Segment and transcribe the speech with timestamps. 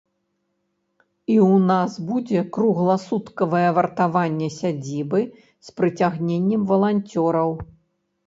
[1.31, 5.19] І ў нас будзе кругласуткавае вартаванне сядзібы,
[5.67, 7.49] з прыцягненнем валанцёраў.